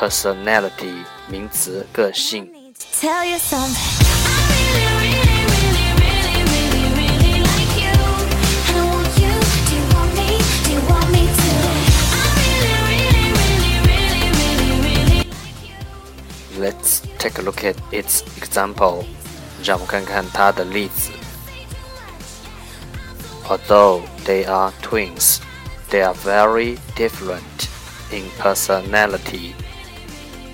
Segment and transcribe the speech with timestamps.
[0.00, 2.50] personality 名词，个性。
[3.02, 3.76] Tell you something.
[16.58, 19.04] Let's take a look at its example.
[19.62, 21.10] 让我们看看它的例子。
[23.46, 25.38] Although they are twins,
[25.90, 27.40] they are very different
[28.10, 29.52] in personality.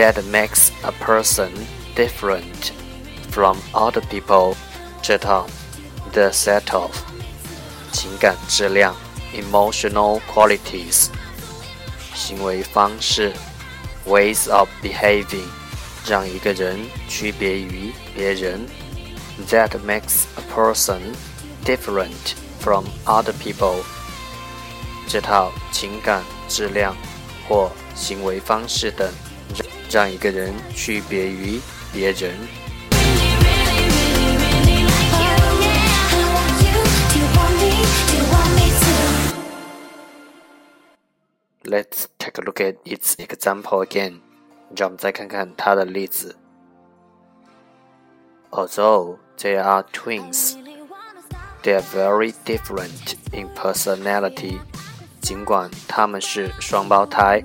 [0.00, 1.52] that makes a person
[1.94, 2.72] different
[3.32, 4.56] from other people.
[5.02, 5.46] 这套
[6.12, 6.90] the set of
[7.92, 8.94] 情感质量
[9.34, 11.08] emotional qualities
[12.14, 13.32] 行为方式
[14.06, 15.44] ways of behaving
[16.06, 16.78] 让一个人
[17.08, 18.60] 区别于别人
[19.48, 21.00] that makes a person
[21.64, 23.82] different from other people
[25.08, 26.94] 这套情感质量
[27.48, 29.10] 或行为方式等。
[29.92, 31.60] 让一个人区别于
[31.92, 32.32] 别人。
[41.64, 44.20] Let's take a look at its example again。
[44.76, 46.36] 让我们再看看它的例子。
[48.52, 50.54] Although they are twins,
[51.64, 54.60] they are very different in personality。
[55.20, 57.44] 尽管他们是双胞胎。